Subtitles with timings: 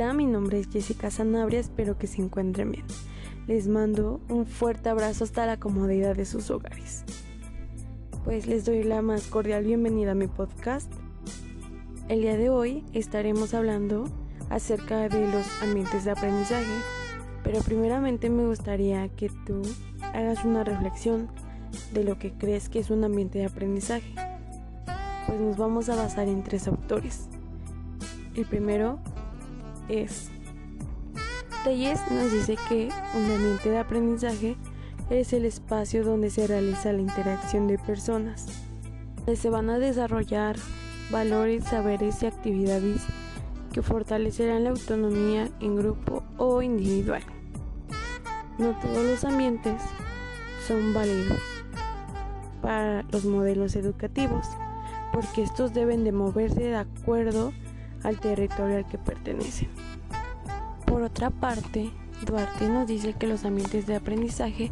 [0.00, 2.84] Hola, mi nombre es Jessica Sanabria, espero que se encuentren bien.
[3.48, 7.02] Les mando un fuerte abrazo hasta la comodidad de sus hogares.
[8.22, 10.88] Pues les doy la más cordial bienvenida a mi podcast.
[12.08, 14.04] El día de hoy estaremos hablando
[14.50, 16.70] acerca de los ambientes de aprendizaje,
[17.42, 19.62] pero primeramente me gustaría que tú
[20.14, 21.28] hagas una reflexión
[21.92, 24.14] de lo que crees que es un ambiente de aprendizaje.
[25.26, 27.28] Pues nos vamos a basar en tres autores.
[28.36, 29.00] El primero
[29.88, 30.30] es
[32.10, 34.56] nos dice que un ambiente de aprendizaje
[35.10, 38.46] es el espacio donde se realiza la interacción de personas,
[39.16, 40.56] donde se van a desarrollar
[41.10, 43.02] valores, saberes y actividades
[43.72, 47.22] que fortalecerán la autonomía en grupo o individual.
[48.56, 49.82] No todos los ambientes
[50.66, 51.38] son válidos
[52.62, 54.46] para los modelos educativos,
[55.12, 57.52] porque estos deben de moverse de acuerdo
[58.04, 59.68] al territorio al que pertenecen.
[61.08, 61.90] Otra parte,
[62.26, 64.70] Duarte nos dice que los ambientes de aprendizaje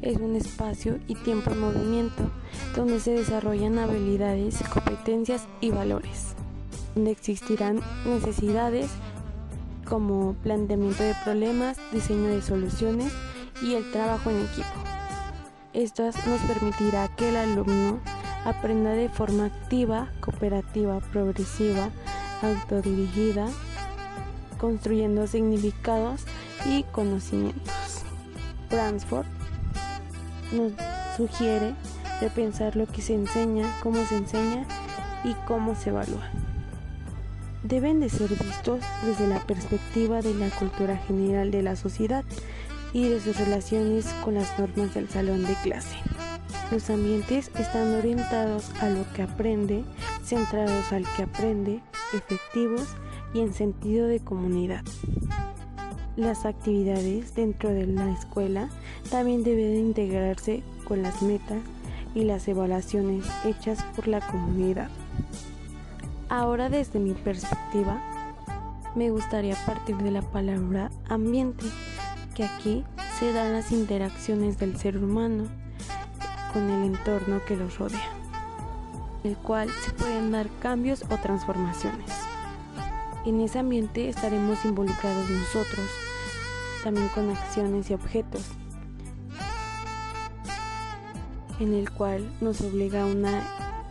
[0.00, 2.30] es un espacio y tiempo en movimiento
[2.74, 6.36] donde se desarrollan habilidades, competencias y valores,
[6.94, 8.90] donde existirán necesidades
[9.84, 13.12] como planteamiento de problemas, diseño de soluciones
[13.62, 14.68] y el trabajo en equipo.
[15.74, 18.00] Esto nos permitirá que el alumno
[18.46, 21.90] aprenda de forma activa, cooperativa, progresiva,
[22.42, 23.48] autodirigida,
[24.58, 26.22] construyendo significados
[26.66, 28.04] y conocimientos.
[28.70, 29.26] Bransford
[30.52, 30.72] nos
[31.16, 31.74] sugiere
[32.20, 34.66] repensar lo que se enseña, cómo se enseña
[35.24, 36.30] y cómo se evalúa.
[37.62, 42.24] Deben de ser vistos desde la perspectiva de la cultura general de la sociedad
[42.92, 45.96] y de sus relaciones con las normas del salón de clase.
[46.70, 49.84] Los ambientes están orientados a lo que aprende,
[50.24, 51.80] centrados al que aprende,
[52.12, 52.88] efectivos
[53.34, 54.84] y en sentido de comunidad.
[56.16, 58.70] Las actividades dentro de la escuela
[59.10, 61.58] también deben integrarse con las metas
[62.14, 64.88] y las evaluaciones hechas por la comunidad.
[66.28, 68.00] Ahora desde mi perspectiva,
[68.94, 71.64] me gustaría partir de la palabra ambiente,
[72.34, 72.84] que aquí
[73.18, 75.44] se dan las interacciones del ser humano
[76.52, 78.12] con el entorno que los rodea,
[79.24, 82.33] el cual se pueden dar cambios o transformaciones.
[83.24, 85.88] En ese ambiente estaremos involucrados nosotros,
[86.82, 88.42] también con acciones y objetos,
[91.58, 93.42] en el cual nos obliga a una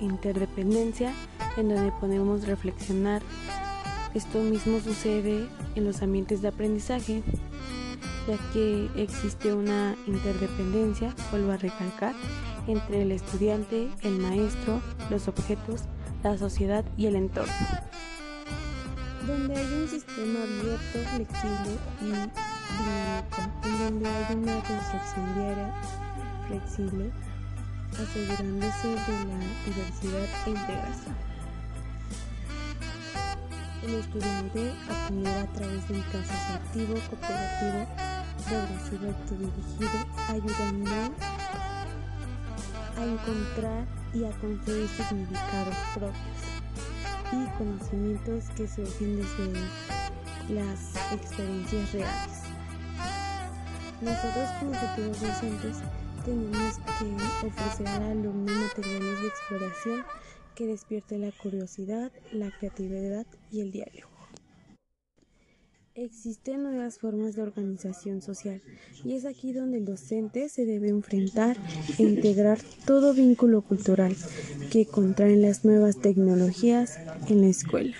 [0.00, 1.14] interdependencia
[1.56, 3.22] en donde podemos reflexionar.
[4.12, 7.22] Esto mismo sucede en los ambientes de aprendizaje,
[8.28, 12.14] ya que existe una interdependencia, vuelvo a recalcar,
[12.66, 15.84] entre el estudiante, el maestro, los objetos,
[16.22, 17.54] la sociedad y el entorno
[19.26, 25.72] donde hay un sistema abierto, flexible y dinámico, donde hay una construcción diaria
[26.48, 27.12] flexible,
[27.92, 31.16] asegurándose de la diversidad e integración.
[33.82, 37.86] El estudiante aprenderá a través de un proceso activo, cooperativo,
[38.48, 41.14] progresivo, autodirigido, ayudando
[42.96, 46.51] a encontrar y a construir significados propios
[47.32, 52.42] y conocimientos que surgen desde las experiencias reales.
[54.00, 55.78] Nosotros como futuros docentes
[56.24, 60.04] tenemos que ofrecer al alumno materiales de exploración
[60.54, 64.11] que despierten la curiosidad, la creatividad y el diálogo.
[65.94, 68.62] Existen nuevas formas de organización social
[69.04, 71.58] y es aquí donde el docente se debe enfrentar
[71.98, 74.16] e integrar todo vínculo cultural
[74.70, 76.98] que contraen las nuevas tecnologías
[77.28, 77.94] en la escuela.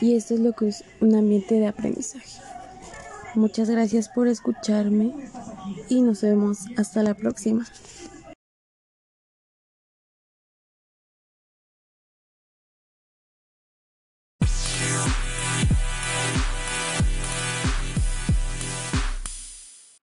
[0.00, 2.40] Y esto es lo que es un ambiente de aprendizaje.
[3.34, 5.12] Muchas gracias por escucharme
[5.90, 7.66] y nos vemos hasta la próxima.